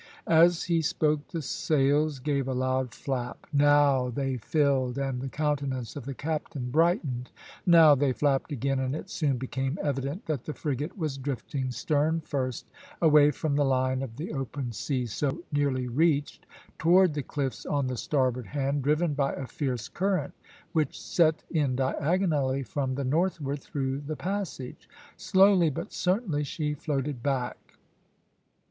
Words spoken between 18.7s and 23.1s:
driven by a fierce current, which set in diagonally from the